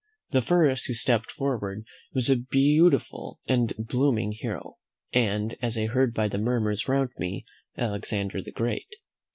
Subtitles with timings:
[0.31, 4.77] The first who stepped forward was a beautiful and blooming hero,
[5.13, 7.45] and, as I heard by the murmurs round me,
[7.77, 8.89] Alexander the Great.